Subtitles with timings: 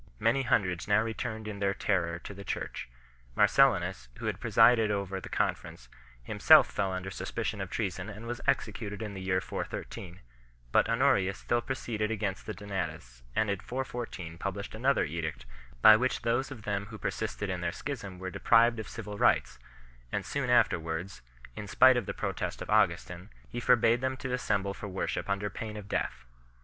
[0.19, 2.89] Many hundreds now returned in their terror to the Church.
[3.35, 5.89] Marcellinus, who had presided over the Conference,
[6.23, 10.21] him self fell under suspicion of treason and was executed in the year 413,
[10.71, 15.45] but Honorius still proceeded against the Donatists; and in 414 published another edict
[15.83, 19.19] by which those of them who persisted in their schism were de prived of civil
[19.19, 19.59] rights;
[20.11, 21.21] and soon afterwards,
[21.55, 25.47] in spite of the protest of Augustin, he forbade them to assemble for worship under
[25.51, 26.35] pain of death *.